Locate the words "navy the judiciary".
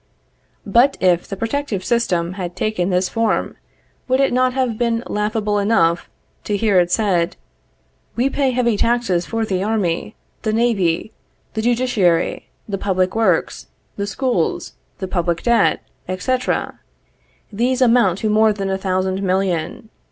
10.53-12.49